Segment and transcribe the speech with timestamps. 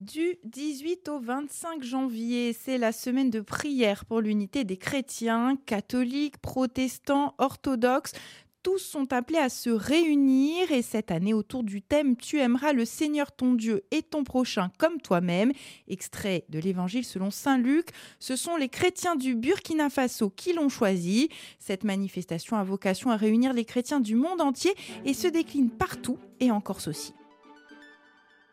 [0.00, 6.38] Du 18 au 25 janvier, c'est la semaine de prière pour l'unité des chrétiens, catholiques,
[6.38, 8.12] protestants, orthodoxes.
[8.62, 12.86] Tous sont appelés à se réunir et cette année autour du thème Tu aimeras le
[12.86, 15.52] Seigneur ton Dieu et ton prochain comme toi-même,
[15.86, 17.90] extrait de l'évangile selon Saint Luc.
[18.20, 21.28] Ce sont les chrétiens du Burkina Faso qui l'ont choisi.
[21.58, 24.72] Cette manifestation a vocation à réunir les chrétiens du monde entier
[25.04, 27.12] et se décline partout et en Corse aussi.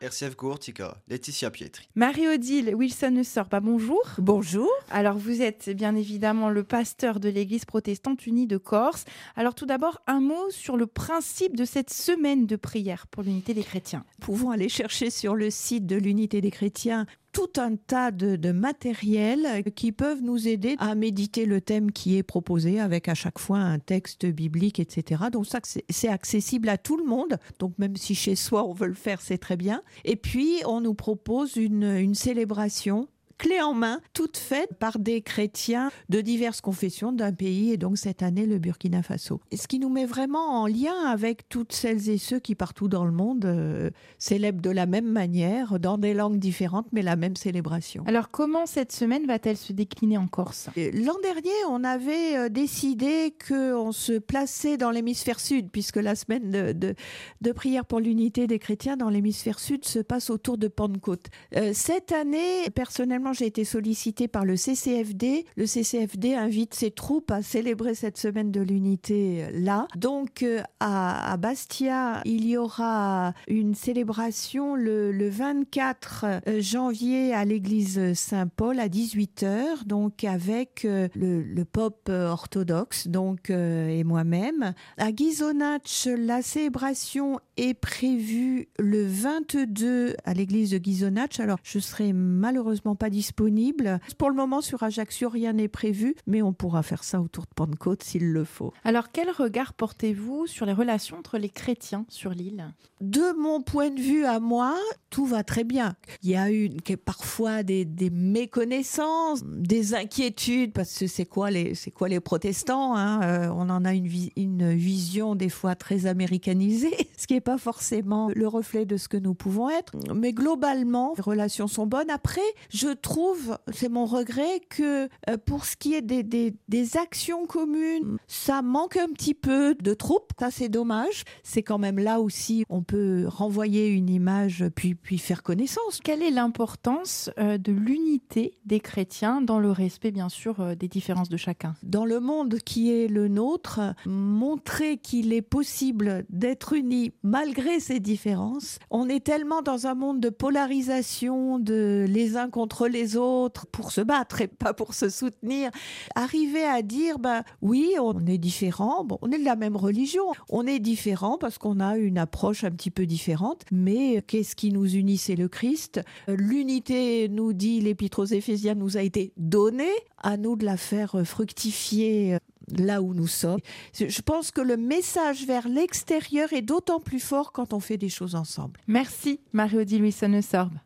[0.01, 1.89] RCF Gourtica, Laetitia Pietri.
[1.95, 4.03] Marie-Odile Wilson ne sort pas bonjour.
[4.19, 4.69] Bonjour.
[4.91, 9.05] Alors vous êtes bien évidemment le pasteur de l'Église protestante unie de Corse.
[9.35, 13.53] Alors tout d'abord un mot sur le principe de cette semaine de prière pour l'unité
[13.53, 14.05] des chrétiens.
[14.21, 19.63] Pouvons aller chercher sur le site de l'unité des chrétiens tout un tas de, matériel
[19.75, 23.59] qui peuvent nous aider à méditer le thème qui est proposé avec à chaque fois
[23.59, 25.25] un texte biblique, etc.
[25.31, 27.37] Donc ça, c'est accessible à tout le monde.
[27.59, 29.83] Donc même si chez soi on veut le faire, c'est très bien.
[30.03, 35.21] Et puis on nous propose une, une célébration clé en main, toutes faites par des
[35.21, 39.41] chrétiens de diverses confessions d'un pays, et donc cette année le Burkina Faso.
[39.51, 42.87] Et ce qui nous met vraiment en lien avec toutes celles et ceux qui partout
[42.87, 47.15] dans le monde euh, célèbrent de la même manière, dans des langues différentes, mais la
[47.15, 48.03] même célébration.
[48.07, 50.69] Alors comment cette semaine va-t-elle se décliner en Corse?
[50.75, 56.51] L'an dernier, on avait euh, décidé qu'on se plaçait dans l'hémisphère sud, puisque la semaine
[56.51, 56.95] de,
[57.41, 61.27] de, prière pour l'unité des chrétiens dans l'hémisphère sud se passe autour de Pentecôte.
[61.55, 65.45] Euh, cette année, personnellement, j'ai été sollicité par le CCFD.
[65.55, 69.87] Le CCFD invite ses troupes à célébrer cette semaine de l'unité euh, là.
[69.95, 78.13] Donc euh, à, Bastia, il y aura une célébration le, 24 euh, janvier à l'église
[78.13, 81.65] Saint-Paul à 18h, donc avec le, le
[82.09, 84.73] orthodoxe donc et moi-même.
[84.97, 91.39] À Ghisonach, la célébration est prévue le 22 à l'église de Ghisonach.
[91.39, 93.99] Alors je serai malheureusement pas disponible.
[94.17, 97.53] Pour le moment, sur Ajaccio, rien n'est prévu, mais on pourra faire ça autour de
[97.55, 98.73] Pentecôte s'il le faut.
[98.83, 102.73] Alors, quel regard portez-vous sur les relations entre les chrétiens sur l'île?
[103.01, 104.75] De mon point de vue à moi,
[105.09, 105.95] tout va très bien.
[106.23, 106.69] Il y a eu
[107.05, 112.95] parfois des, des méconnaissances, des inquiétudes, parce que c'est quoi les, c'est quoi les protestants
[112.95, 113.21] hein?
[113.23, 117.57] Euh, On en a une, une vision des fois très américanisée, ce qui n'est pas
[117.57, 119.93] forcément le reflet de ce que nous pouvons être.
[120.15, 122.09] Mais globalement, les relations sont bonnes.
[122.09, 127.45] Après, je trouve, c'est mon regret, que euh, pour ce qui est des, des, actions
[127.45, 130.31] communes, ça manque un petit peu de troupes.
[130.39, 131.23] Ça, c'est dommage.
[131.43, 135.99] C'est quand même là aussi, on peut renvoyer une image puis, puis faire connaissance.
[136.03, 140.87] Quelle est l'importance euh, de l'unité des chrétiens dans le respect, bien sûr, euh, des
[140.87, 141.75] différences de chacun?
[141.83, 147.99] Dans le monde qui est le nôtre, montrer qu'il est possible d'être unis malgré ces
[147.99, 148.79] différences.
[148.89, 153.91] On est tellement dans un monde de polarisation, de les uns contre les autres pour
[153.91, 155.71] se battre et pas pour se soutenir.
[156.15, 160.25] Arriver à dire, ben oui, on est différent, bon, on est de la même religion,
[160.49, 164.71] on est différent parce qu'on a une approche un petit peu différente, mais qu'est-ce qui
[164.71, 165.17] nous unit?
[165.17, 166.01] C'est le Christ.
[166.27, 169.85] L'unité, nous dit l'Épître aux Éphésiens, nous a été donnée,
[170.17, 172.37] à nous de la faire fructifier
[172.75, 173.59] là où nous sommes.
[173.97, 178.09] Je pense que le message vers l'extérieur est d'autant plus fort quand on fait des
[178.09, 178.79] choses ensemble.
[178.87, 180.77] Merci Marie-Odile Louison-Sorbe.